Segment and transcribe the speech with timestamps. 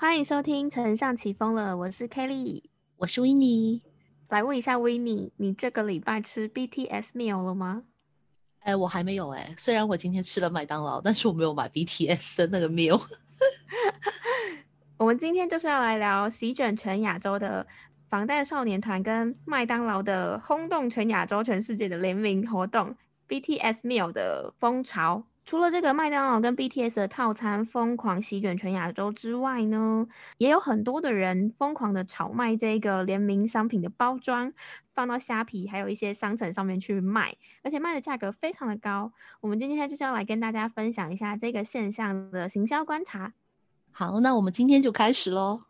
[0.00, 2.62] 欢迎收听《丞相起风了》，我是 Kelly，
[2.96, 3.82] 我是 w i n n e
[4.30, 7.82] 来问一下 w i n n e 你这个礼拜吃 BTS meal 了吗？
[8.60, 9.54] 哎，我还没有哎。
[9.58, 12.98] 虽然我今天吃了麦当劳，但是我没有买 BTS 的那个 meal。
[14.96, 17.66] 我们今天就是要来聊席卷全亚洲的
[18.08, 22.96] 防弹少年团跟麦当劳的轰动全亚洲、全世界的联名活动
[23.28, 25.26] BTS meal 的风潮。
[25.50, 30.06] 除了这个麦当劳跟 BTS 的套餐疯狂席卷全亚洲之外呢，
[30.38, 34.52] 也有很多的人疯狂的炒卖这个联名商品的包装，
[34.94, 39.10] 放到虾皮还有一些商城上面去卖，而且卖的价格非常的高。
[39.40, 43.32] 我们今天就是要来跟大家分享一下这个现象的行销观察。
[43.90, 45.62] 好，那我们今天就开始喽。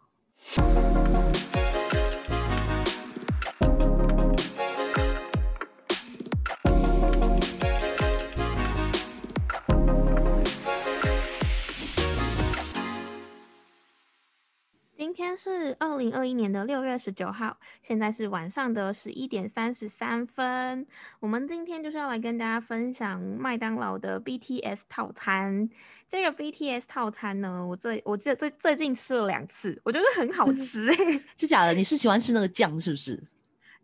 [15.01, 20.87] 今天是二零二一年的六月十九号，现在是晚上的十一点三十三分。
[21.21, 25.71] 我们今天就是要来跟大家分享麦当劳的 BTS 套餐。
[26.07, 30.93] 这个 BTS 套餐呢，我最我最最最近吃了两次，我觉得很好 吃。
[31.35, 31.73] 是假的？
[31.73, 33.19] 你是喜欢吃那个酱是不是？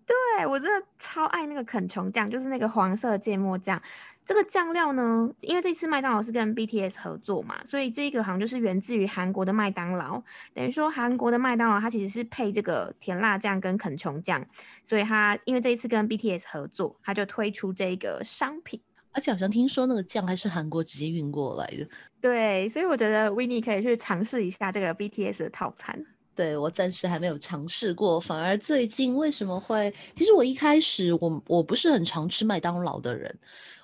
[0.04, 3.80] 对我真的超爱那个肯琼酱，就是那个黄色芥末酱。
[4.26, 10.20] 这个酱料呢，因为这次麦当劳是跟 BTS 合作嘛，所以这个好像就是源自于韩国的麦当劳。
[10.52, 14.44] 等于说韩国的麦当劳它其实是配这个甜辣酱跟肯琼酱，
[14.84, 18.80] 所以它因为这一次跟 BTS 合作，它就推出这个商品。
[19.12, 21.88] 而且好像听说那个酱还是韩国直接运过来的。
[22.20, 26.04] 对，所以我觉得 w i n n e 可以去尝试一下这个 BTS 的套餐。
[26.36, 29.92] 对我暂时还没有尝试过，反而最近为什么会？
[30.14, 33.36] 其实我一开始我我不是很常吃麦当劳的人，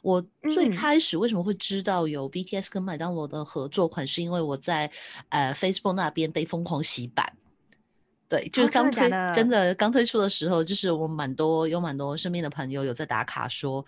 [0.03, 4.89] 我最开始为什么会知道有 BTS 跟麦当劳的合作款，是因为我在
[5.31, 7.33] 呃 Facebook 那边被疯狂洗版。
[8.33, 13.85] 对，就是刚推真的刚推出的时候，就是我蛮多有蛮多身边的朋友有在打卡说，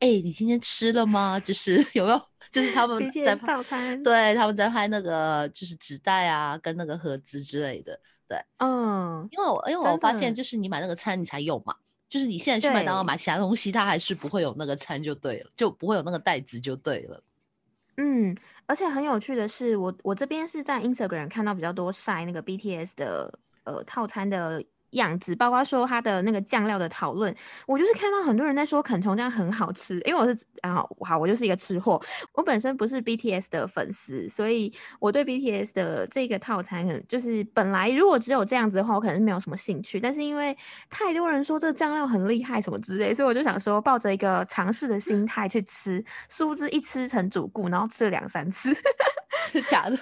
[0.00, 1.40] 哎，你今天吃了吗？
[1.40, 2.20] 就是有没有？
[2.52, 7.98] 就是他们在套餐，对，他们在拍那个就是纸袋啊，跟那个盒子之类的。
[8.28, 11.74] 对，嗯，因为我因为我发现，就是你买那个餐你才有嘛，
[12.06, 17.22] 就是你现在去麦当劳买其他东西，它还是不会有那个餐就对了，就不会有那个袋子就对了。
[17.96, 23.38] 嗯，而且很有趣的是，我我这边是在 Instagram 看到比较多晒那个 BTS 的。
[23.66, 27.34] 呃，套餐的样子，包括说它的那个酱料的讨论，
[27.66, 32.00] 我就是看到很多人在说肯虫酱很好吃，因为我是啊，好，我就是一个吃货，
[32.32, 40.56] 我本身不是 BTS 的粉丝，所以我对 BTS 的这个套餐可能，就是本来如果只有这样子的话，我可能是没有什么兴趣，但是因为
[40.88, 48.72] 太多人说这个酱料很厉害什么之类，所以我就想说抱着一个尝试的心态去吃，殊不知一吃成主顾，然后吃了两三次，
[49.50, 49.98] 是假的。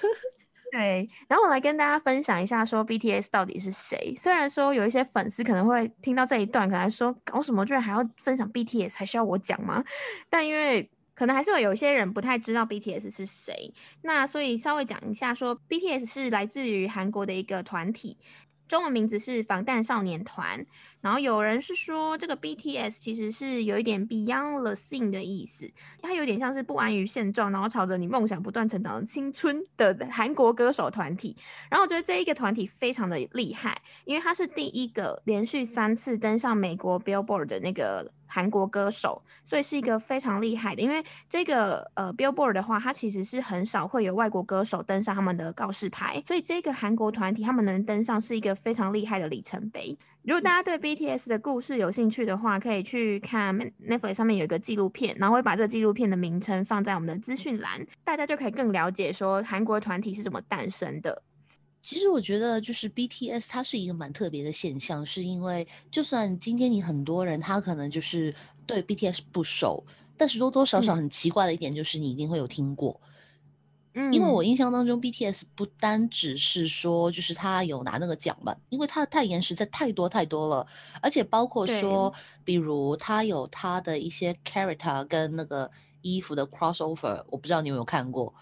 [0.74, 4.12] 对，然后我来跟大家分享一下，说 BTS 到底是谁。
[4.18, 9.84] 虽然说有一些粉丝可能会听到这一段，可能说搞什么，居然还要分享 BTS，还需要我讲吗？
[10.28, 18.18] 但因为可能还是有有一些人不太知道 BTS 是谁，那所以稍微讲一下，说 BTS 是来自于韩国的一个团体。
[18.66, 20.66] 中文名字是防弹少年团，
[21.04, 25.70] 然后有人是说这个 BTS 其实是有一点 Beyond the Scene 的意思，
[26.00, 31.36] 它有点像是不安于现状，然后朝着你梦想不断成长的青春的韩国歌手团体。
[31.68, 38.10] 然后我觉得这一个团体非常的厉害，因为它是第一个连续三次登上美国 Billboard 的那个。
[38.26, 40.82] 韩国歌手，所以是一个非常厉害的。
[40.82, 49.96] 因为这个呃，Billboard 的话，它其实是很少会有外国歌手登上他们的告示牌，所以这个韩国团体他们能登上是一个非常厉害的里程碑。
[50.24, 53.54] 如果大家对 BTS 的故事有兴趣的话，可以去看
[53.86, 61.22] Netflix 上面有一个纪录片，然后会把这个纪录片的名称放在我们的资讯栏，大家就可以更了解说韩国团体是怎么诞生的。
[61.82, 68.34] 其实我觉得，就是 BTS 它是一个蛮特别的现象，是因为就算今天你很多人他可能就是
[68.64, 69.84] 对 BTS 不熟，
[70.16, 72.98] 但是多多少少很奇怪的一点就是你一定会有听过。
[73.02, 73.10] 嗯，
[74.12, 80.66] 因为我印象当中 BTS 不单只是说就是他有拿那个奖嘛，因为他的代言实在太多太多了，
[81.00, 82.12] 而且包括说，
[82.44, 85.70] 比如他有他的一些 character 跟那个
[86.02, 88.34] 衣服的 crossover，我不知道你有没有看过。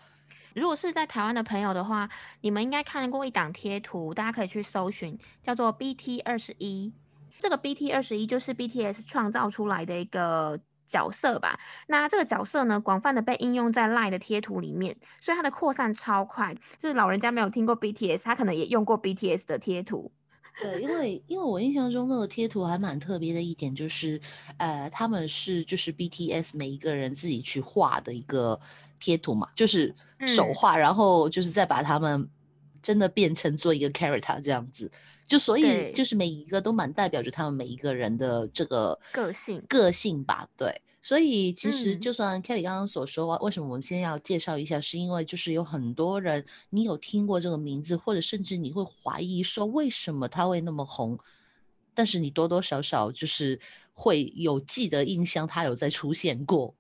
[0.55, 2.09] 如果是在台湾的朋友的话，
[2.41, 6.93] 你们应该看过一档贴图，大家可以去搜寻，叫做 BT 二十一。
[7.41, 10.61] 这个 BT 二十一就是 BTS 创造出来的一个
[10.93, 11.59] 角色吧。
[11.89, 16.55] 那这个角色呢，广泛的被应用在 LINE 的贴图里面，所以它的扩散超快。
[16.77, 20.13] 就是老人家没有听过 BTS，他可能也用过 BTS 的贴图。
[20.61, 24.21] 对，因为因为我印象中那个贴图还蛮特别的一点就是，
[24.59, 28.61] 呃，他们是就是 BTS 每一个人自己去画的一个
[29.01, 29.95] 贴图嘛，就是
[30.27, 32.29] 手画，然后就是再把他们
[32.83, 34.91] 真的变成做一个 character 这样子，
[35.27, 40.83] 就所以就是每一个都蛮代表着他们每一个人的这个个性个性吧，对。
[41.05, 51.19] 所以其实就算 Kelly 刚刚所说，为什么我们先要介绍一下，是因为就是有很多人你有听过这个名字，或者甚至你会怀疑说为什么他会那么红，
[51.93, 53.59] 但是你多多少少就是
[53.93, 56.73] 会有记得印象，他有在出现过。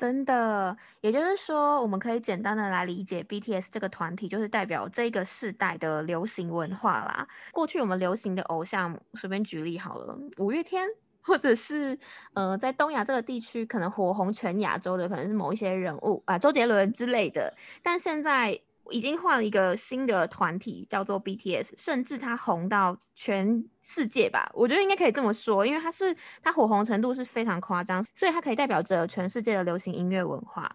[0.00, 7.28] 真的，也就是说，我们可以简单的来理解 BTS 这个团体，就是代表这个世代的流行文化啦。
[7.52, 10.88] 过去我们流行的偶像，随便举例好了，五月天。
[11.22, 11.98] 或者是
[12.32, 17.54] 呃，在东亚这个地区，可能火红全亚洲的，可能是某一些人物啊，周杰伦之类的。
[17.82, 18.58] 但现在
[18.90, 24.50] 已经换了一个新的团体，叫做 BTS，甚至它红到全世界吧？
[24.54, 30.70] 我觉得应该可以这么说，因为它是它火红程度是非常夸张，所以它可以代表着全世界的流行音乐文化。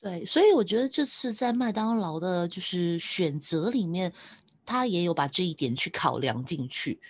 [0.00, 4.12] 对，所以我觉得这次在麦当劳的就是选择里面，
[4.66, 7.00] 他也有把这一点去考量进去。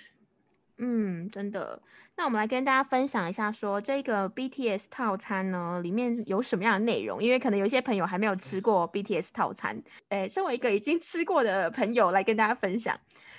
[0.79, 1.81] 嗯，真的。
[2.17, 7.23] 那我们来跟大家分享一下，说这个 BTS 套餐呢，里面有什么样的内容？
[7.23, 9.81] 因为可能有一些朋友还没有吃过 BTS 套餐。
[10.09, 12.99] 诶，身为一个已经吃过的朋友，来跟大家分享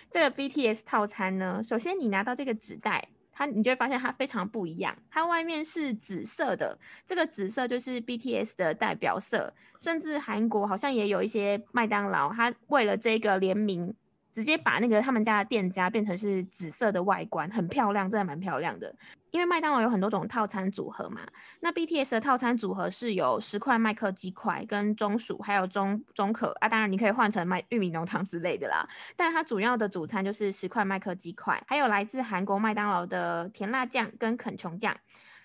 [0.09, 1.61] 这个 BTS 套餐呢。
[1.61, 4.95] 首先，你拿到这个纸袋，它你就会发现它非常不一样。
[5.11, 9.53] 它外面是紫色的，这个紫色就是 BTS 的代表色。
[9.81, 13.93] 甚至韩国好像也有一些麦当劳，它为了这个联名。
[14.35, 18.93] 直接把那个他们家的店家变成是紫色的外观，很漂亮，真的蛮漂亮的。
[19.31, 21.21] 因为麦当劳有很多种套餐组合嘛，
[21.61, 28.85] 那 BTS 的套餐组合是有十块麦克鸡块跟中薯，还有中中可啊，当然你可以换成麦玉米浓汤之类的啦。
[29.15, 34.97] 但它主要的主餐就是十块麦克鸡块，还有来自韩国麦当劳的甜辣酱跟肯琼酱。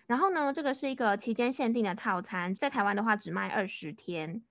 [0.09, 4.43] 然后呢，这个是一个期间限定的套餐，在台湾的话只卖二十天。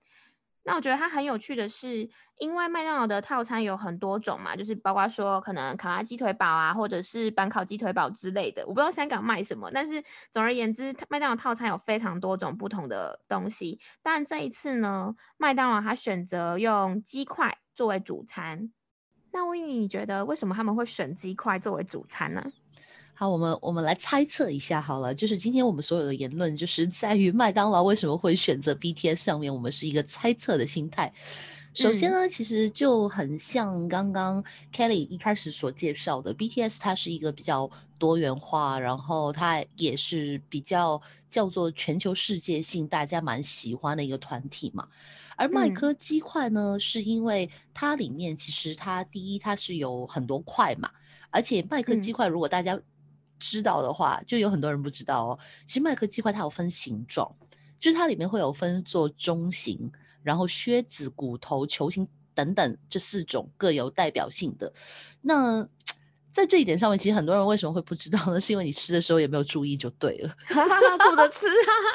[0.62, 2.08] 那我觉得它很有趣的是，
[2.38, 8.62] 因为麦当劳的套餐有很多种嘛，就是包括说可能卡拉鸡腿堡啊，或者是板烤鸡腿堡之类的。
[8.66, 13.80] 我不知道香港卖什么，但是总而言之，麦当劳套餐有非常多种不同的东西。
[14.02, 18.70] 但这一次呢，麦当劳它选择用鸡块作为主餐。
[19.32, 22.52] 那维尼，你觉得为什么他们会选鸡块作为主餐呢？
[23.20, 31.12] 好，我们我们来猜测一下好了，就是今天我们所有的言论，就是在于麦当劳为什么会选择 BTS 上面，我们是一个猜测的心态。
[31.74, 34.42] 首先呢，其实就很像刚刚
[34.74, 44.88] Kelly 一开始所介绍的，BTS 它是一个比较多元化，然后它也是比较叫做全球世界性，大家蛮喜欢的一个团体嘛。
[45.36, 50.90] 而麦克鸡块呢，是因为它里面其实它第一它是有很多块嘛，
[51.28, 52.80] 而且麦克鸡块如果大家
[53.40, 55.38] 知道的话，就有很多人不知道哦。
[55.66, 57.34] 其实麦克计划它有分形状，
[57.80, 59.90] 就是它里面会有分做中型，
[60.22, 64.72] 然后靴子、骨头、球形等等这四种各有代表性的。
[65.22, 65.66] 那
[66.32, 68.38] 在这一点上面，其实很多人为什么会不知道呢？
[68.40, 71.46] 是因为你吃的时候也没有注意就对了， 顾着吃，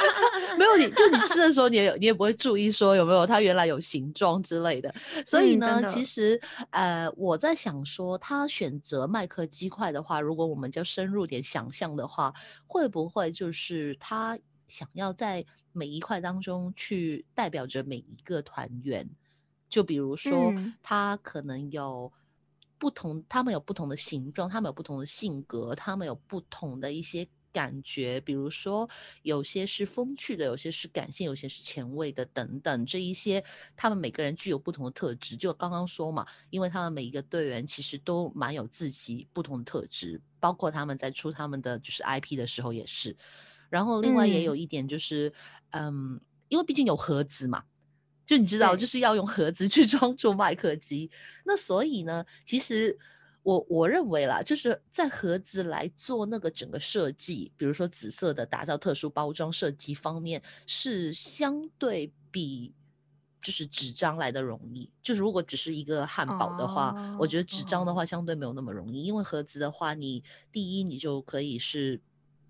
[0.59, 4.93] 没有你就你吃的时候，你也你也不会注意说有没有它原来有形状之类的。
[5.25, 6.39] 所以呢，其实
[6.71, 12.33] 呃，我在想说，他选择麦克鸡块的话，如果我们就深入点想象的话，
[12.67, 14.37] 会不会就是他
[14.67, 19.09] 想要在每一块当中去代表着每一个团员？
[19.69, 20.53] 就比如说，
[20.83, 22.11] 他可能有。
[22.77, 28.19] 不同，他们有不同的形状，他们有不同的性格，他们有不同的一些感觉。
[28.21, 28.89] 比如说，
[29.21, 32.85] 有些是风趣的，有些是感性，有些是前卫的，等等。
[32.85, 33.43] 这一些，
[33.75, 35.35] 他们每个人具有不同的特质。
[35.35, 43.15] 就刚刚说嘛，因为他们每一个队员其实都蛮有自己不同的特质，包括他们在出他们的就是 IP 的时候也是。
[43.69, 45.33] 然后，另外也有一点就是，
[45.71, 47.63] 嗯，因为毕竟有盒子嘛。
[48.25, 51.09] 就你知道，就是要用盒子去 装住麦克机。
[51.45, 52.97] 那所以呢，其实
[53.43, 62.73] 我我认为啦，就是在盒子来做那个整个设计，比如说紫色的打造特殊包装设计方面，是相对比
[63.41, 64.89] 就是纸张来的容易。
[65.03, 72.01] 就是如果只是一个汉堡的话，我觉得纸张的话相对没有那么容易，因为盒子的话，你第一你就可以是。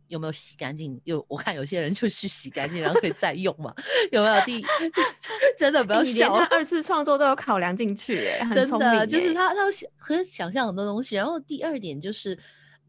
[0.07, 0.99] 有没有洗干净？
[1.03, 3.73] 有，我看有些人就去洗干净，然后可以再用嘛？
[4.11, 4.41] 有没有？
[4.45, 4.63] 第
[5.57, 11.15] 真的不要笑，二次创作都有考量进去， 哎，真的就是他他想和想象很多东西。
[11.15, 12.37] 然后第二点就是，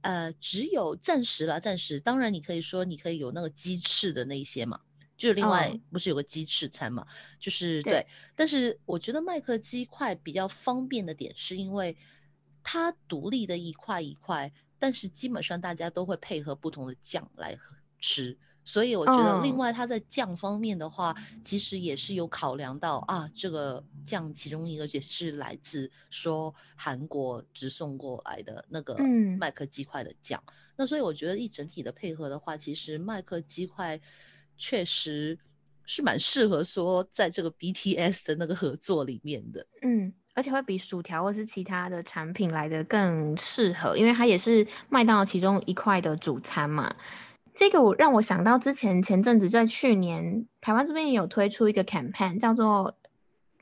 [0.03, 1.99] 呃，只有暂时了，暂时。
[1.99, 4.81] 当然你可以说你可以有那个鸡翅的那一些嘛，
[5.17, 7.07] 就是另外不是有个鸡翅餐嘛？
[7.41, 8.07] 就是对。
[8.35, 11.97] 但是我觉得麦克鸡块比较方便的点，是因为
[12.63, 14.53] 它独立的一块一块。
[14.87, 17.59] 但是基本上大家都会配合不同的酱来
[17.99, 21.13] 吃，所以我觉得，另外它在酱方面的话，
[21.43, 28.97] 其实也是有考量到啊，这个酱其中一个也是来自说韩国直送过来的那个
[29.41, 30.41] 麦克鸡块的酱。
[30.77, 34.01] 那所以我觉得一整体的配合的话，其实麦克鸡块
[34.57, 35.37] 确实
[35.85, 39.67] 是蛮适合说在这个 BTS 的那个合作里面的。
[39.83, 46.95] 嗯，而且会比薯条或是其他的产品来的更适合，因为它也是麦当劳其中一块的主餐嘛。
[47.55, 52.95] 这个我让我想到之前前阵子在去年台湾这边也有推出一个 campaign，叫做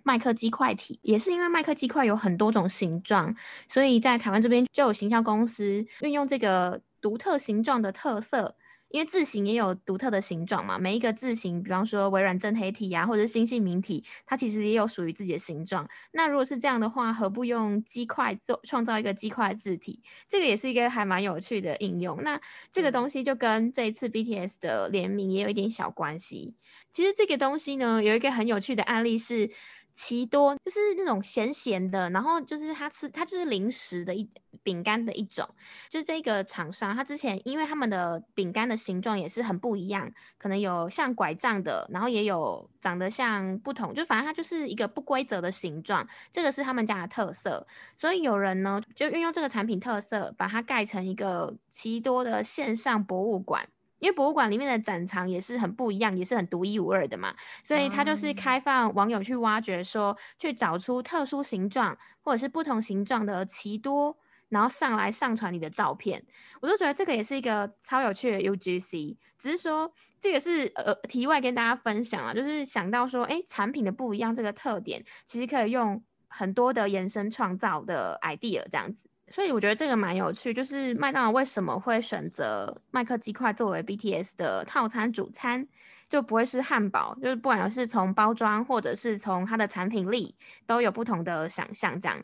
[0.03, 3.33] 麦克鸡块体，也是因为麦克鸡块有很多种形状，
[3.69, 8.57] 所以在台湾这边就有行销公司运用这个独特形状的特色。
[8.95, 15.89] 因为字形也有独特的形状嘛，每一个字形，比方说微软正黑体呀，或者是星系名体，它其实也有属于自己的形状。
[16.13, 20.01] 那如果是这样的话，何不用鸡块做创造一个鸡块字体？
[20.29, 22.23] 这个也是一个还蛮有趣的应用。
[22.23, 26.55] 那这个东西就跟这一次 BTS 的联名也有一点小关系。
[26.93, 29.51] 其实这个东西呢，有一个很有趣的案例是。
[29.95, 34.29] 奇多就是那种咸咸的，然后就是它吃它就是零食的一
[34.63, 35.49] 饼干的一种，
[35.89, 47.65] 就是这个厂商，它之前因为他们的饼干的形状也是很不一样，可能有像拐杖的，然后也有长得像不同，就反正它就是一个不规则的形状，这个是他们家的特色，
[47.97, 53.69] 所以有人呢就运用这个产品特色，把它盖成一个奇多的线上博物馆。
[54.05, 64.15] 因为博物馆里面的展藏也是很不一样，也是很独一无二的嘛，所以它就是开放网友去挖掘，说去找出特殊形状或者是不同形状的奇多，
[64.51, 66.23] 然后上来上传你的照片。
[66.61, 79.09] 我都觉得这个也是一个超有趣的 UGC，只是说这个是呃题外跟大家分享啊，就是想到说，哎，产品的不一样这个特点，其实可以用很多的延伸创造的 idea 这样子。
[79.31, 85.67] 所以我觉得这个蛮有趣，就是麦当劳为什么会选择麦克鸡块作为 BTS 的套餐主餐，
[86.09, 91.99] 就不会是汉堡，就是不管是从包装或者是从它的产品力，都有不同的想象。
[91.99, 92.23] 这样，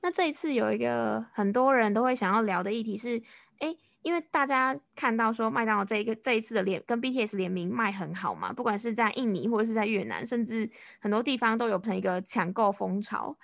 [0.00, 3.20] 那这一次有一个很多人都会想要聊的议题是，
[3.58, 13.36] 哎，因为大家看到说麦当劳这一个这一次的联跟 BTS 联名卖很好嘛，不管是在印尼或者是在越南，甚至很多地方都有成一个抢购风潮。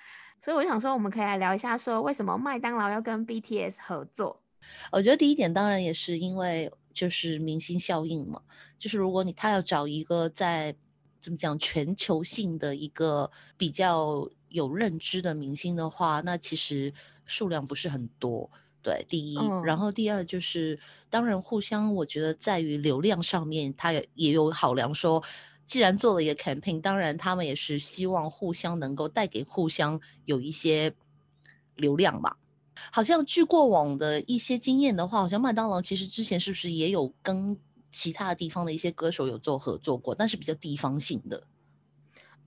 [0.45, 4.43] 所以我想说，我们可以来聊一下，说为什么麦当劳要跟 BTS 合作？
[4.93, 8.43] 我觉得第一点当然也是因为就是明星效应嘛，
[8.79, 10.77] 就是如果你他要找一个在
[11.23, 16.93] 怎么讲全球性的一个比较有认知的明星的话，那其实
[17.25, 18.51] 数量不是很多。
[18.83, 25.25] 对，第一，然后第二就是当然互相，我觉得在于流量上面，它也也有考量说。
[25.65, 30.95] 既然做了一个 campaign，当然他们也是希望互相能够带给互相有一些
[31.75, 32.37] 流量吧。
[32.91, 37.57] 好像据过往的一些经验的话，好像麦当劳其实之前是不是也有跟
[37.91, 41.45] 其他地方的一些歌手有做合作过，但是比较地方性的。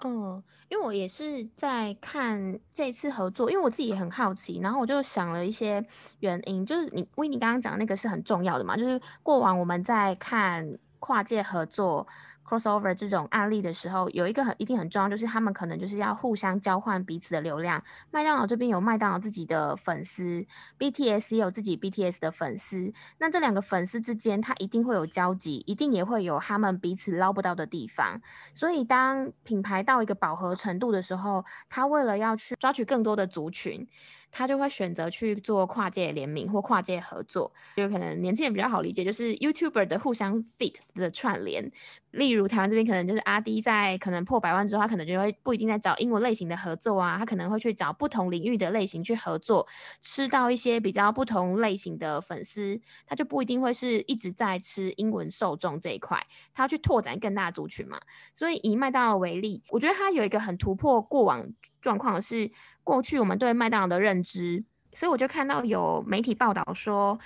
[0.04, 5.84] 嗯，因为我也是在看这次合作，因为我自己也很好奇，然后我就想了一些
[6.20, 12.06] 原因，就是你维尼刚刚讲的那个是很重要的嘛，就是过往我们在看跨界合作。
[12.48, 17.84] Crossover 这种案例的时候，有一个很一定很重要，就是他们可能就是要互相交换彼此的流量。
[18.10, 20.46] 麦当劳这边有麦当劳自己的粉丝
[20.80, 22.94] ，BTS 也有自己 BTS 的粉丝。
[23.18, 28.22] 那这两个粉丝之间，他一定会有交集，一定也会有他们彼此捞不到的地方。
[28.56, 33.88] 所以，当品牌到一个饱和程度的时候，他为了要去抓取更多的族群。
[34.30, 41.72] 他就会选择去做跨界联名或跨界合作，就可能年轻人比较好理解，就是 YouTuber 的互相 fit 的串联。
[42.12, 49.68] 例如台湾这边可能就是阿 D 在可能破百万之后，他可能就会不一定在找英文类型的合作啊，他可能会去找不同领域的类型去合作，
[50.02, 58.00] 吃到一些比较不同类型的粉丝，他就不一定会是一直在吃英文受众这一块，他要去拓展更大的族群嘛。
[58.36, 61.48] 所以以麦当劳为例，我觉得他有一个很突破过往
[61.82, 62.50] 状况的是。
[62.88, 67.20] 过去我们对麦当劳的认知，所以我就看到有媒体报道说，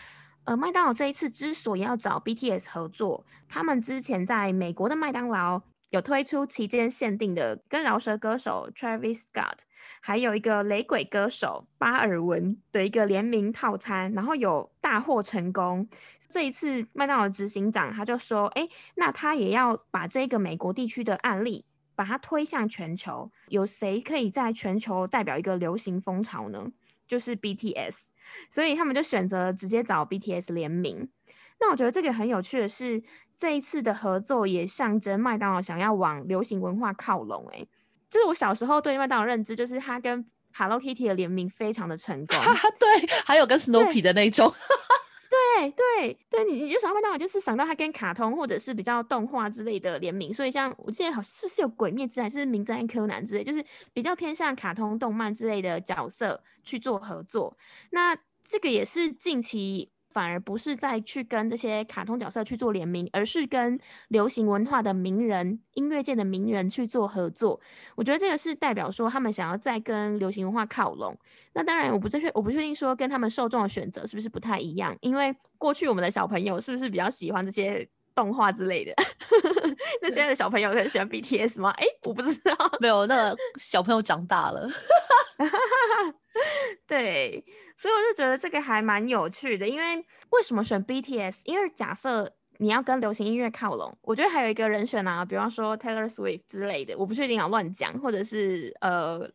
[0.45, 9.59] 呃，麦当劳这一次之所以要找 BTS 合作，他们之前在美国的麦当劳有推出期间限定的跟饶舌歌手 Travis Scott，
[10.01, 15.87] 还有一个雷鬼歌手巴尔文的一个联名套餐，然后有大获成功。
[16.29, 21.65] 这一次麦当劳执行长他就说，哎，那他也要把这个美国地区的案例。
[21.93, 26.71] 把它推向全球，有谁可以在全球代表一个流行风潮呢？
[27.07, 28.05] 就是 BTS，
[28.49, 31.09] 所以他们就选择直接找 BTS 联名。
[31.59, 33.01] 那我觉得这个很有趣的是，
[33.37, 37.47] 这一次的合作也象征麦当劳想要往流行文化靠拢。
[37.53, 37.65] 哎，
[38.09, 42.37] 就是我小时候对麦当劳认知，就是它跟 Hello Kitty 的联名非常的成功。
[42.79, 44.51] 对，还有跟 Snoopy 的那种。
[45.57, 57.57] 对，对对，你你就想到麦当劳，就是想到它跟卡通或者是比较动画之类的联名，所以像我记得好是不是有鬼灭之还是名侦探柯南之类，就是比较偏向卡通动漫之类的角色去做合作。
[57.91, 59.91] 那这个也是近期。
[60.11, 67.59] 反而不是在去跟这些卡通角色去做联名，而是跟流行文化的名人、音乐界的名人去做合作。
[67.95, 71.17] 我觉得这个是代表说他们想要再跟流行文化靠拢。
[71.53, 78.93] 那当然，我不确我不确定说跟他们受众的选择是不是不太一样，因为过去我们的小朋友是不是比较喜欢这些动画之类的？
[80.01, 81.71] 那现在的小朋友很喜欢 BTS 吗？
[81.77, 84.69] 哎，我不知道，没有，那小朋友长大了。
[86.87, 87.43] 对。
[87.75, 89.95] 所以我就觉得这个还蛮有趣的，因为
[90.29, 91.37] 为什么选 BTS？
[91.45, 99.27] 因为假设你要跟流行音乐靠拢，我觉得还有一个人选啊，比方说 Taylor Swift 之类的，我不确定啊，乱讲，或者是呃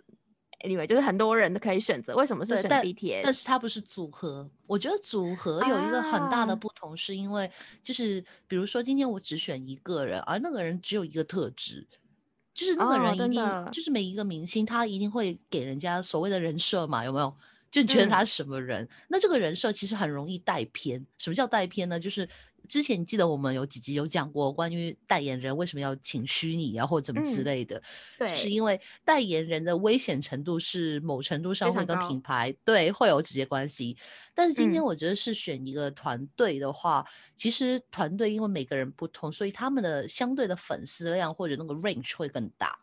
[0.61, 2.15] ，anyway，就是很多人都可以选择。
[2.15, 3.23] 为什么是选 BTS？
[3.25, 4.49] 但是它不是组合。
[4.69, 7.50] 我觉得组合有一个很大的不同，是因为
[7.83, 11.85] 就是比如说今天我只选一个人，而那个人只有一个特质，
[12.57, 17.37] 就是那个人一定就是每一个明星他一定会给人家所谓的人设嘛，有没有？
[17.83, 21.04] 就觉得他是什么人，那这个人设其实很容易带偏。
[21.18, 22.00] 什么叫带偏呢？
[22.00, 22.26] 就是
[22.66, 27.83] 之前你记得我们有几集有讲过关于代言人为什么要请虚拟啊，或者怎么之类的。
[28.16, 33.95] 对，是因为代言人的危险程度是某程度上会跟品牌对会有直接关系。
[34.35, 42.78] 但是今天我觉得是选一个团队的话，其实团队因为每个人不同，所以他们的相对的粉丝量或者那个 range 会更大。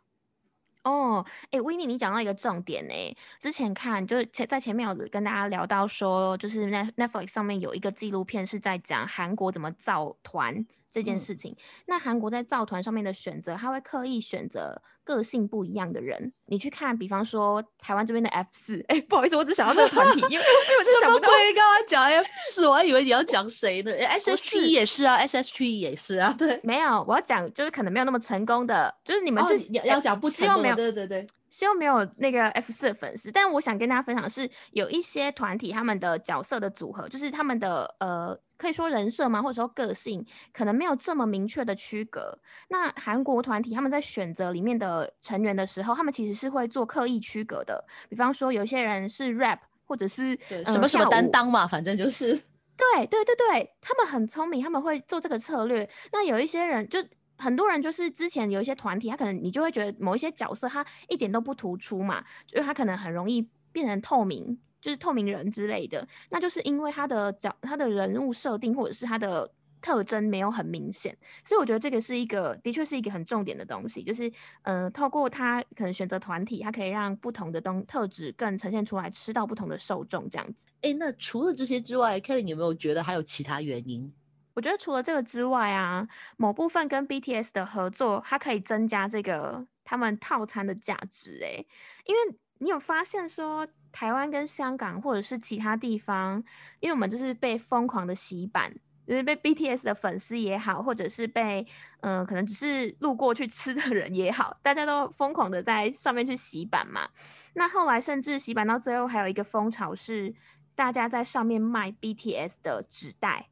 [0.84, 2.94] 哦，哎，维尼，你讲到一个重点呢。
[3.40, 10.66] 之前看就是前在前面有跟大家聊到说，就是 Net Netflix 上面有一个纪录片是在讲韩国怎么造团。
[10.94, 11.58] 这件事情，
[11.88, 16.32] 那韩国在造团上面的选择，他会刻意选择个性不一样的人。
[16.46, 31.26] 你去看，比方说台湾这边的 F 四，哎，不好意思，我只想到这个团体，因为因为我是想不到刚刚讲 F 四，我还以为你要讲谁呢？S H E 也是啊，S H E 也是啊，对，没有，我要讲就是可能没有那么成功的，就是你们是要讲不成功，对对对。
[31.54, 42.36] 希望没有那个 F 四的粉丝，但我想跟大家分享的是，有一些团体他们的角色的组合，就是他们的呃，可以说人设吗，或者说个性，可能没有这么明确的区隔。
[42.70, 47.86] 那韩国团体他们在选择里面的成员的时候，他们其实是会做刻意区隔的。
[48.10, 52.34] 比方说，有些人是 rap，或者是什么什么担当嘛，反正就是。
[52.76, 55.88] 对对对对，他们很聪明，他们会做这个策略。
[56.12, 57.00] 那有一些人就。
[57.44, 66.08] 很多人就是之前有一些团体，他可能你就会觉得某一些角色他一点都不突出嘛，就是他可能很容易变成透明，就是透明人之类的。
[66.30, 69.52] 那就是因为他的角、他的人物设定或者是他的
[69.82, 80.68] 特征没有很明显，所以我觉得这个是一个的确是一个很重点的东西，就是呃，透过他可能选择团体，他可以让不同的东特质更呈现出来，吃到不同的受众这样子。
[80.84, 84.10] 哎，那除了这些之外，Kelly，你有没有觉得还有其他原因？
[84.54, 91.40] 我觉得除了这个之外啊，某部分跟 BTS 的合作，它可以增加这个他们套餐的价值。
[91.42, 91.66] 诶，
[92.06, 96.44] 因为你有发现说，台湾跟香港或者是其他地方，
[96.80, 98.72] 因为我们就是被疯狂的洗版，
[99.08, 101.66] 就是被 BTS 的粉丝也好，或者是被
[102.02, 107.10] 嗯，可能只是路过去吃的人也好，大家都疯狂的在上面去洗版嘛。
[107.56, 110.34] 那后来甚至洗版到最后，还有一个风潮是
[110.76, 113.50] 大家在上面卖 BTS 的纸袋。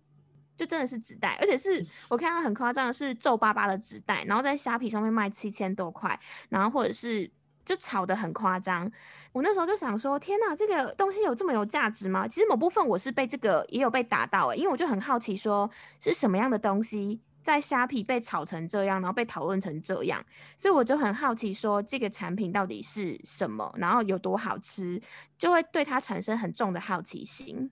[0.61, 6.19] 就真的是纸袋，而且是我看到很夸张的是皱巴巴的纸袋，然后在虾皮上面卖七千多块，
[6.49, 7.27] 然后或者是
[7.65, 8.91] 就炒的很夸张。
[9.31, 12.27] 我那时候就想说，天哪，这个东西有这么有价值吗？
[12.27, 15.67] 其实某部分我是被这个也有被打到诶，因为我就很好奇说
[15.99, 20.23] 是什么样的东西在虾皮被炒成这样，然后被讨论成这样，
[20.59, 25.01] 所以我就很好奇说这个产品到底是什么，然后有多好吃，
[25.39, 27.71] 就会对它产生很重的好奇心。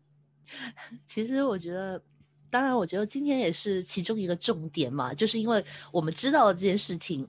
[1.06, 2.02] 其实我觉得。
[2.50, 7.28] 当然，我觉得今天也是其中一个重点嘛，就是因为我们知道了这件事情。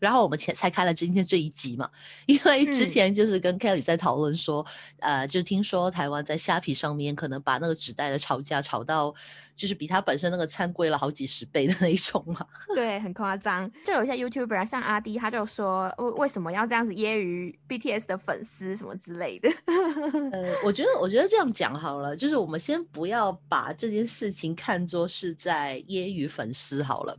[0.00, 1.88] 然后我们才才开了今天这一集嘛，
[2.26, 4.66] 因为之前就是跟 Kelly 在讨论说，
[4.98, 9.14] 呃，就听说台湾在虾皮上面可能把那个纸袋的炒价炒到，
[9.54, 12.44] 就是比它本身那个餐贵了好几十倍的那一种嘛。
[12.74, 13.70] 对，很夸张。
[13.84, 19.50] 就有一些 YouTuber 像阿迪，他就说为为什么要这样子揶揄 BTS 的粉丝什么之类的。
[20.32, 27.16] 呃，我觉得我觉得这样讲好了，就是我们先不要把这件事情看作是在揶揄粉丝好了。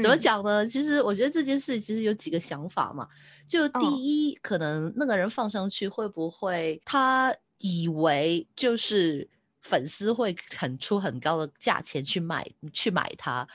[0.00, 0.66] 怎么讲呢？
[0.66, 3.06] 其实我觉得这件事其实有几个想法嘛。
[3.46, 9.28] 就第一，可能那个人放上去会不会他以为就是
[9.60, 13.46] 粉丝会很出很高的价钱去买去买它，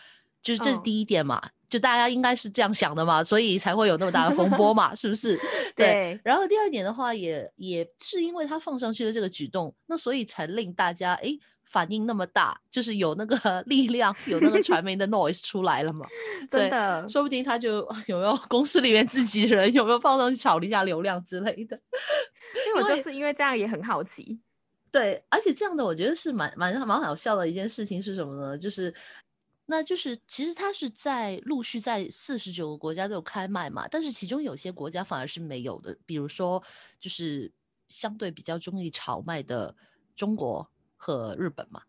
[0.42, 1.50] 就是这是第一点嘛。
[1.70, 5.40] 就大家应该是这样想的嘛，所以才会有那么大的风波嘛，是不是？
[5.76, 6.20] 对。
[6.24, 11.38] 然后第二点的话，也也是因为他放上去的这个举动，那所以才令大家哎
[11.70, 16.06] 反应那么大，就是有那个 力量，有那个 传媒的 noise 出来了嘛。
[16.50, 21.80] 真的，说不定他就 有没有公司里面自己人有没有放上去炒一下流量之类的。
[22.68, 24.42] 因为我就是因为这样也很好奇。
[24.92, 28.58] 对，而且这样的我觉得是蛮蛮蛮好笑的一件事情是什么呢？
[28.58, 28.94] 就是。
[29.72, 36.60] 那就是其实它是在陆续在四十九个国家都有开卖嘛，但是其中有些国家反而是没有的，比如说
[37.00, 37.52] 就是
[37.88, 39.76] 相对比较中意炒卖的
[40.16, 40.68] 中国
[41.00, 41.82] 和日本嘛。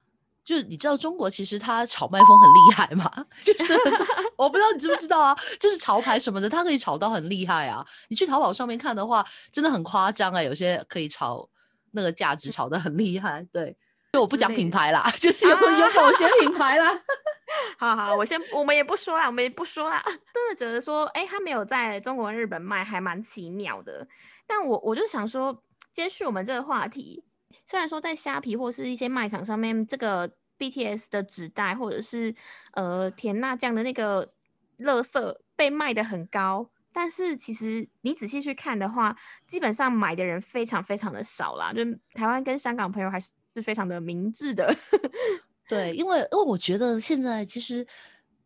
[0.43, 3.75] 就是你知道中国其实它炒卖风很厉害嘛，就是
[4.37, 7.87] 我不知道你知不知道啊，就是潮牌什么的，它可以炒到很厉害啊。
[8.09, 11.47] 你去淘宝上面看的话，真的很夸张啊，有些可以炒
[11.93, 13.47] 那个价值炒得很厉害。
[13.53, 13.77] 对，
[14.15, 17.01] 就我不讲品牌啦，就是有有某些品牌啦。
[17.79, 20.03] 好好，我先，我们也不说啦，我们也不说了。
[20.35, 24.07] 真的觉得说，哎，它没有在中国、日本卖，还蛮奇妙的。
[24.47, 27.25] 但我我就想说，接续我们这个话题，
[27.71, 30.29] 虽然说在虾皮或是一些卖场上面，这个
[30.59, 32.35] BTS 的纸袋或者是
[32.73, 34.33] 呃甜辣酱的那个
[34.79, 41.73] 乐色被卖的很高，但是其实你仔细去看的话，基本上买的人非常非常的少啦。
[41.73, 44.75] 就台湾跟香港朋友还是是非常的明智的。
[45.69, 47.87] 对，因为因为我觉得现在其实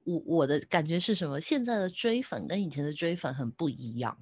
[0.04, 1.40] 我我的感觉是什么？
[1.40, 4.18] 现在的追粉跟以前的追粉很不一样。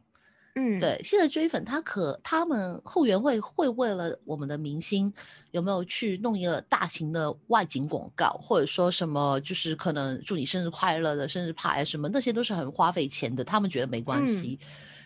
[0.55, 5.13] 嗯，对，现在追粉他可他们后援会会为了我们的明星
[5.51, 13.43] 有没有去弄一个大型的外景广告，或者说什么就是可能祝你生日快乐的生日派什么，那些都是很花费钱的。
[13.43, 14.59] 他们觉得没关系，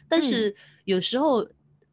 [0.09, 0.55] 但是
[0.85, 1.47] 有时候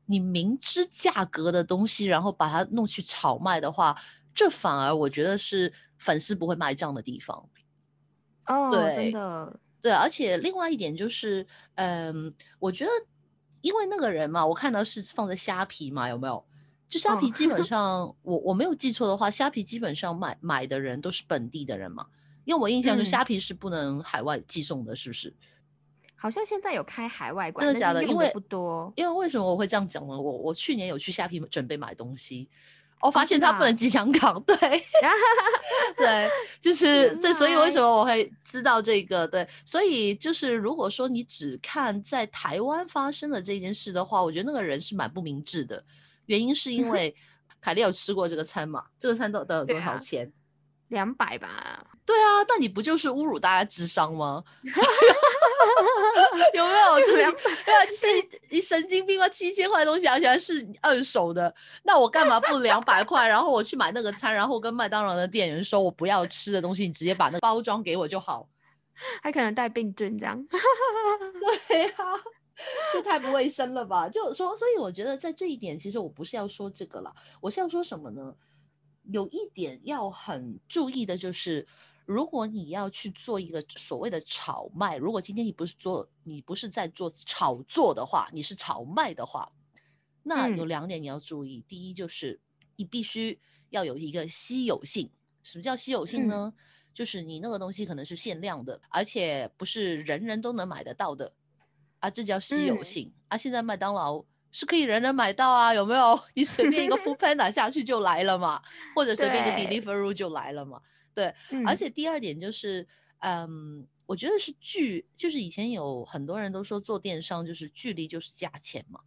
[0.05, 3.95] 你明知价格的东西，然后把它弄去炒卖的话。
[4.35, 7.47] 这反而我觉得是粉丝不会卖账的地方
[8.47, 12.89] 哦，对，真的对，而且另外一点就是，嗯，我觉得
[13.63, 16.45] 因为那个人嘛，我看到是放在虾皮嘛，有没有？
[16.89, 22.05] 就虾皮基本 上，我我没有记错的话，虾皮基本上买买的人都是本地的人嘛，
[22.43, 25.33] 因为我印象中虾皮是不能海外寄送的，是不是？
[26.15, 28.03] 好像现在有开海外馆，真的假的？
[28.03, 30.19] 因为不多，因为为什么我会这样讲呢？
[30.19, 32.49] 我我去年有去虾皮准备买东西。
[33.03, 34.55] 我发现他不能寄香港，对，
[35.97, 36.29] 对，
[36.61, 39.27] 就是这，所以为什么我会知道这个？
[39.27, 45.83] 对，所以就是如果说你只看在台湾发生的这件事的话，我觉得那个人是蛮不明智的。
[46.27, 47.13] 原因是因 为
[47.59, 48.85] 凯莉有吃过这个餐嘛？
[48.97, 50.31] 这个餐都都有多少钱？
[50.87, 51.85] 两百吧。
[52.05, 54.43] 对啊，那你不就是侮辱大家智商吗？
[56.53, 56.99] 有没有？
[56.99, 57.13] 就是
[57.63, 58.05] 对啊，七
[58.49, 59.27] 你神经病吗？
[59.29, 63.25] 七千块东西，而且还是二手的，那我干嘛不两百块？
[63.27, 68.49] 然后我去买那个餐，然后跟麦当劳的店员说我不要吃的东西，你直接把那包装给我就好。
[69.23, 70.45] 还可能带病菌这样。
[71.67, 71.93] 对呀，
[72.93, 74.09] 就太不卫生了吧？
[74.09, 78.35] 就说，所以我觉得在这一点，其实我不是要说这个了，我是要说什么呢？
[79.11, 81.65] 有一点要很注意的就是。
[82.05, 89.51] 如果你要去做一个所谓的炒卖，如果今天你不是做，你不是在做炒作的话，你是炒卖的话，
[90.23, 91.63] 那有两点你要注意。
[91.67, 92.39] 第一就是
[92.75, 93.39] 你必须
[93.69, 95.09] 要有一个稀有性。
[95.43, 96.53] 什么叫稀有性呢？
[96.93, 101.33] 就是你那个东西可能是限量的，而且不是人人都能买得到的
[101.99, 103.37] 啊，这叫稀有性啊。
[103.37, 106.19] 现在麦当劳是可以人人买到啊，有没有？
[106.35, 108.61] 你随便一个 Food Panda 下去就来了嘛，
[108.95, 110.81] 或者随便一个 Deliveroo 就来了嘛。
[111.13, 111.33] 对，
[111.65, 112.87] 而且第二点就是，
[113.19, 118.99] 嗯，我觉得是距，就是以前有很多人都说做电商就是距离就是价钱嘛。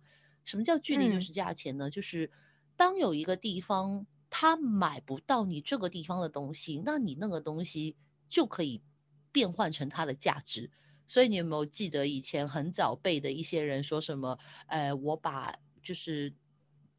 [0.44, 1.90] 什么叫距离就是价钱呢？
[1.90, 2.30] 就是
[2.76, 7.96] 当有一个地方他买不到你这个地方的东西，那你那个东西
[8.28, 8.80] 就可以
[9.32, 10.70] 变换成它的价值。
[11.08, 14.38] 所以你有没有记得以前很早辈的一些人说什么？
[14.68, 16.32] 呃，我把就是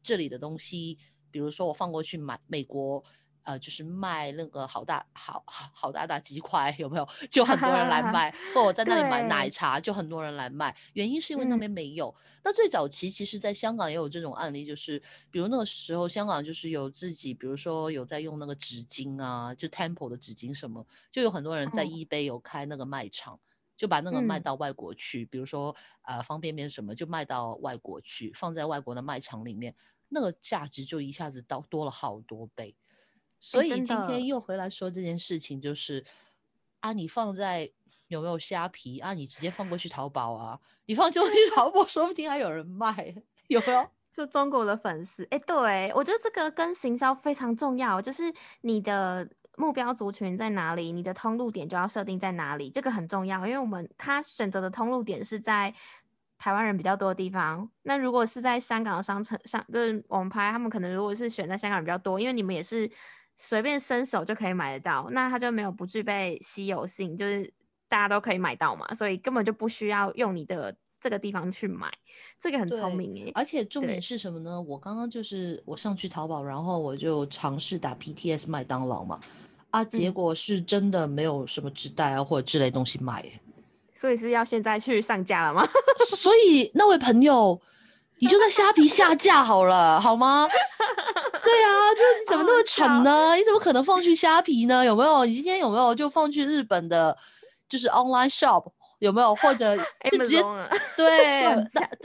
[0.02, 0.98] 这里的东西，
[1.30, 3.02] 比如说我放过去买美国。
[3.48, 7.08] 呃，就是卖那个好大好好好大大鸡块，有没有？
[7.30, 10.76] 就很多人来卖，或我在那里买奶茶，就很多人来卖。
[10.92, 12.14] 原因是因为那边没有。
[12.44, 23.40] 那最早期其实，在香港也有这种案例，就是比如那个时候，香港就是有自己，比如说有在用那个纸巾啊，就 Temple 的纸巾什么，就有很多人在 eBay 有开那个卖场，
[23.78, 25.24] 就把那个卖到外国去。
[25.24, 29.74] 比如说呃方便面什么，就卖到外国去，放在外国的卖场里面，
[30.10, 32.76] 那个价值就一下子到多了好多倍。
[33.40, 36.04] 所以今天又回来说这件事情，就是
[36.80, 37.70] 啊，你放在
[38.08, 39.14] 有没有虾皮啊？
[39.14, 40.58] 你直接放过去淘宝啊？
[40.86, 43.14] 你放过去淘宝，说不定还有人卖，
[43.48, 43.86] 有没有？
[44.10, 48.24] 就中国的粉丝，哎，对我觉得这个跟行销非常重要，就是
[48.62, 55.72] 你的目标族群在哪里，你的通路点就要设定在哪里，这个很重要，因为我们他选择的通路点是在
[56.36, 57.70] 台湾人比较多的地方。
[57.82, 62.90] 那如果是在香港的商城上，就是我们拍他们可能如果是选在香港人比较多，因为你们也是
[63.38, 67.50] 随便伸手就可以买得到，那它就没有不具备稀有性，就是
[67.88, 70.76] 大家都可以买到嘛，所以根本就不需要用你的。
[71.00, 71.88] 这个地方去买，
[72.40, 73.30] 这个很聪明诶。
[73.36, 74.60] 而且重点是什么呢？
[74.60, 79.20] 我刚刚就是我上去淘宝，然后我就尝试打 PTS 麦当劳嘛，
[79.70, 83.24] 啊，结果是真的没有什么纸袋啊或者之类东西卖。
[83.94, 85.64] 所以是要现在去上架了吗？
[86.18, 87.62] 所以那位朋友，
[88.18, 90.48] 你就在虾皮下架好了，好吗？
[91.48, 93.34] 对啊，就是你怎么那么蠢呢？
[93.34, 94.84] 你怎么可能放去虾皮呢？
[94.84, 95.24] 有没有？
[95.24, 97.16] 你今天有没有就放去日本的？
[97.68, 98.64] 就是 online shop
[98.98, 99.76] 有没有或者
[100.10, 100.42] 就直接
[100.96, 101.44] 对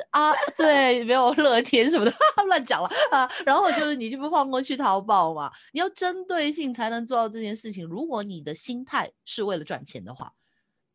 [0.10, 2.14] 啊对没有乐天什么的
[2.48, 5.50] 乱讲了啊，然后就是你就不放过去淘宝嘛？
[5.72, 7.88] 你要针对性才能做到这件事情。
[7.88, 10.34] 如果你的心态是为了赚钱的话，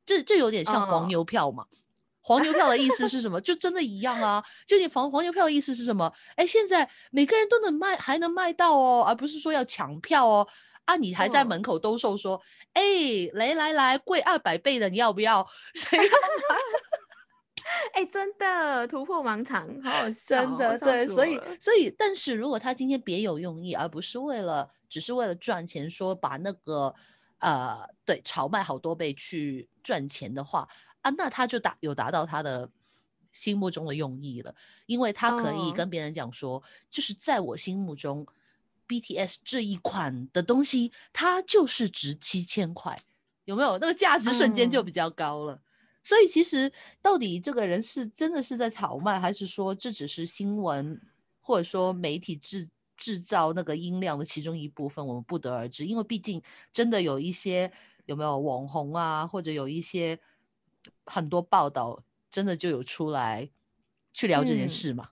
[0.04, 1.64] 这这有点像黄牛票嘛？
[2.28, 3.40] 黄牛票的意思是什么？
[3.40, 4.44] 就真的一样啊！
[4.66, 6.12] 就你黄黄牛票的意思是什么？
[6.36, 10.46] 哎，现在每个人都能卖，还能卖到哦，而不是说要抢票哦。
[10.84, 10.96] 啊！
[10.96, 12.38] 你还在门口兜售说，
[12.74, 12.82] 哎，
[13.32, 15.46] 来来来，贵二百倍的，你要不要？
[15.74, 16.10] 谁要买？
[17.94, 21.06] 哎，真的突破盲肠，好好笑，真的对。
[21.06, 26.94] 所以，所以，但是如果他今天别有用意，而不是为了，只是为了赚钱，说把那个
[27.40, 30.66] 呃，对，炒卖好多倍去赚钱的话，
[31.02, 32.70] 啊，那他就达有达到他的
[33.32, 34.54] 心目中的用意了，
[34.86, 38.26] 因为他可以跟别人讲说，就是在我心目中。
[38.90, 42.98] BTS 这一款的东西，它就是值七千块，
[43.44, 43.76] 有没有？
[43.76, 45.60] 那个价值瞬间就比较高了。
[46.02, 50.98] 所以其实到底这个人是真的是在炒卖，还是说这只是新闻，
[51.42, 55.84] 或者说媒体制制造那个音量的其中一部分，我们不得而知。
[55.84, 57.70] 因为毕竟真的有一些
[58.06, 60.18] 有没有网红啊，或者有一些
[61.06, 63.48] 很多报道，真的就有出来
[64.12, 65.08] 去聊这件事嘛。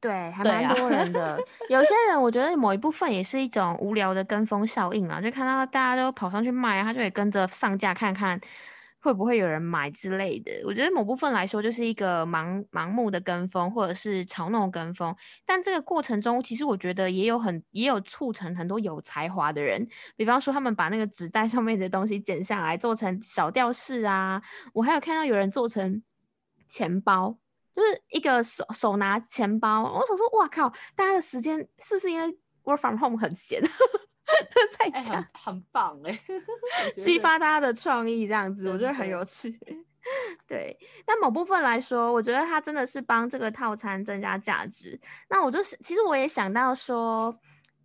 [0.00, 1.38] 对，还蛮多人的。
[1.68, 8.40] 有些人，我觉得某一部分也是一种无聊的跟风效应啊，就看到大家都跑上去卖，他就会跟着上架看看
[9.00, 10.52] 会不会有人买之类的。
[10.64, 15.14] 我觉得某部分来说，就是一个盲盲目的跟风，或者是嘲弄跟风。
[15.44, 19.86] 但这个过程中，其实我觉得也有很也有促成很多有才华的人，
[20.16, 24.42] 比方说他们把那个纸袋 上面的东西剪下来做成小吊饰啊。
[24.72, 26.02] 我还有看到有人做成
[26.68, 27.38] 钱包。
[27.72, 30.68] 就是一个手手拿钱包，我想说，哇靠！
[30.94, 32.26] 大家的时间是不是因为
[32.64, 33.62] work from home 很闲，
[34.78, 36.20] 在家很棒哎，
[36.94, 39.58] 激发大家的创意这样子，我觉得很有趣。
[40.46, 44.98] 对，但某部分来说，我觉得它真的是帮这个套餐增加价值。
[45.28, 47.38] 那我就是，其实我也想到说。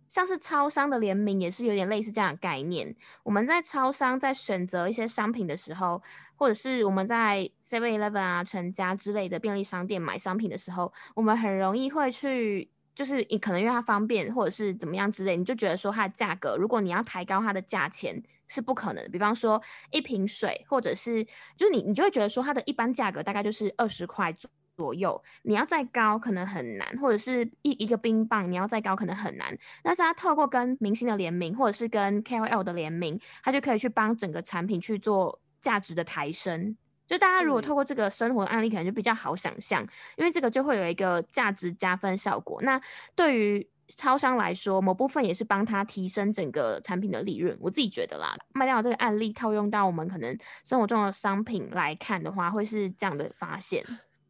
[0.08, 2.94] 像是超商的联名也是有点类似这样的概念。
[3.24, 6.00] 我们在超商在选择一些商品的时候，
[6.36, 19.08] 或者是我们在 Seven Eleven 啊、全家之类的便利商店买商品的时候，我们很容易会去，就是你可能因为它方便，或者是怎么样之类，你就觉得说它的价格，如果你要抬高它的价钱是不可能的。
[19.10, 21.22] 比方说一瓶水，或者是
[21.56, 24.50] 就是你你就会觉得说它的一般价格大概就是二十块左。
[24.94, 29.56] 右，你要再高可能很难，或者是一一个冰棒，你要再高可能很难。
[29.82, 36.76] 但是它透过跟明星的联名，或者是跟 KOL 的联名，它就可以去帮整个产品去做价值的抬升。
[37.06, 42.60] 就大家如果透过这个生活案例，可能就比较好想象，因为这个就会有一个价值加分效果。
[42.62, 42.80] 那
[43.14, 47.56] 对于超商来说，某部分也是帮他提升整个产品的利润。
[47.60, 53.84] 我自己觉得啦，卖掉这个案例套用到我们可能生活中的商品来看的话，会是这样的发现。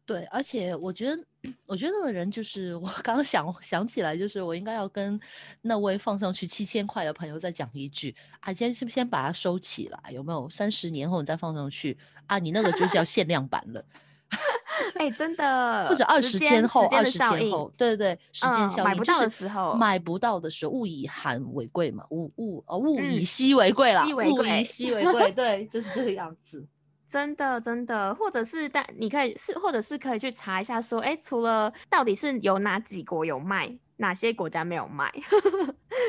[0.07, 1.21] 对，而且我觉得，
[1.67, 5.19] 我觉得那个人就是我刚刚想 想起来，就是我应该要跟
[5.61, 10.49] 那位放上去七千块的朋友再讲一句啊，先先先把它收起来，有没有？
[10.49, 13.83] 三十年后你再放上去啊，你那个就叫限量版了。
[14.95, 26.65] 哎，真的，或者二十天后，二十天后，对对对，时间效应，买不到的时候，买不到的时候，物以罕为贵嘛，物物哦，物以稀为贵啦，物以稀为贵， 对，就是这个样子。
[27.07, 35.09] 真的，真的，或者是但你可以是，或者是可以去查一下，说，哎，除了到底是有哪几国有卖，哪些国家没有卖，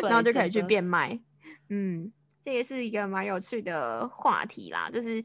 [0.03, 1.17] 然后就可以去变卖。
[1.69, 5.23] 嗯，这也是一个蛮有趣的话题啦，就是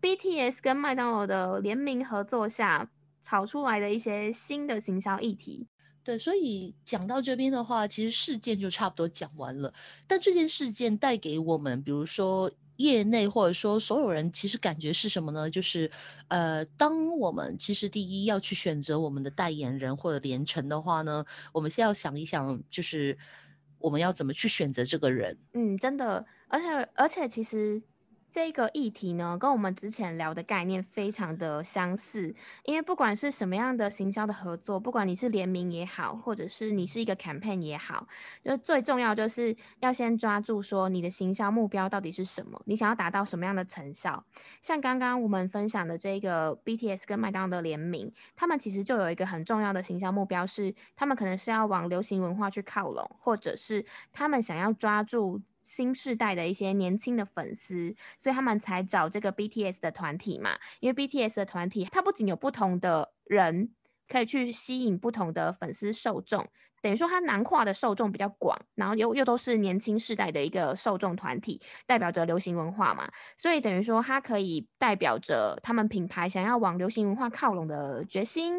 [0.00, 2.88] BTS 跟麦当劳的联名合作下
[3.20, 5.66] 炒出来的一些新的行销议题。
[6.04, 9.74] 对，所以讲到这边的话，其实事件就差不多讲完了。
[10.06, 12.48] 但这件事件带给我们，比如说。
[12.78, 15.48] 业内或者说所有人，其实感觉是什么呢？
[15.48, 15.88] 就是，
[16.28, 23.16] 呃，当我们其实第一要去选择我们的代言人或者连成的话呢，我们先要想一想，就是
[23.78, 25.38] 我们要怎么去选择这个人。
[25.54, 27.82] 嗯，真的，而且而且其实。
[28.30, 38.06] 这个议题呢，跟我们之前聊的概念非常的相似，因为不管是什么样的行销的合作，不管你是联名也好，或者是你是一个 campaign 也好，
[38.44, 44.22] 就最重要就是要先抓住说你的行销目标到底是什么，你想要达到什么样的成效。
[44.60, 55.40] 像刚刚我们分享的这个 BTS 跟麦当劳的联名，他们其实就有一个很重要的行销目标，是他们可能是要往流行文化去靠拢，或者是他们想要抓住。
[55.68, 60.58] 新世代的一些年轻的粉丝，所以他们才找这个 BTS 的团体嘛。
[60.80, 63.70] 因为 BTS 的团体，它不仅有不同的人
[64.08, 66.48] 可以去吸引不同的粉丝受众。
[66.82, 78.54] 等于说，它囊括的受众比较广，然后又又都是年轻世代的一个受众团体，代表着流行文化嘛，所以等于说，它可以代表着他们品牌想要往流行文化靠拢的决心，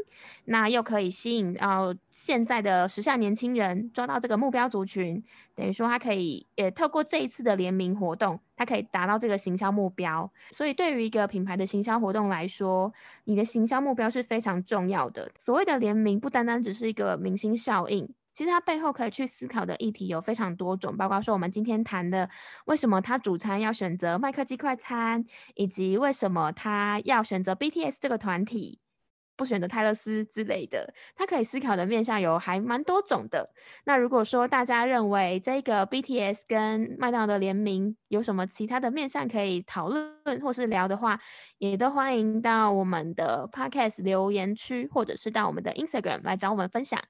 [0.46, 5.24] 那又可以吸引到现在的时下年轻人，抓到这个目标族群，
[5.56, 10.30] 等于说，它可以也透过这一次的联名活动，它可以达到这个行销目标。
[10.52, 12.92] 所以，对于一个品牌的行销活动来说，
[13.24, 15.32] 你的行销目标是非常重要的。
[15.38, 18.09] 所谓的联名，不单单只是一个明星效应。
[18.32, 22.30] 其实它背后可以去思考的议题有非常多种，包括说我们今天谈的
[22.66, 28.80] 为什么他主餐要选择麦克鸡快餐，以及为什么他要选择 BTS 这个团体，
[29.36, 30.94] 不选择泰勒斯之类的。
[31.16, 33.52] 他可以思考的面向有还蛮多种的。
[33.86, 41.20] 那如果说大家认为这个 BTS 跟麦当劳的联名有什么其他的面向可以讨论或是聊的话，
[41.58, 47.02] 也都欢迎到我们的 Podcast 留言区，或者是到我们的 Instagram 来找我们分享。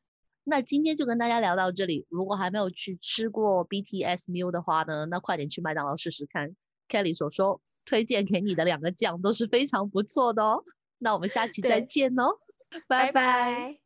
[0.49, 2.07] 那今天就跟大家聊到这里。
[2.09, 6.55] 如果还没有去吃过 BTS meal 的话呢，那快点去麦当劳试试看。
[6.89, 10.63] Kelly 所说推荐给你的两个酱都是非常不错的哦。
[10.97, 12.39] 那我们下期再见哦，
[12.87, 13.79] 拜拜。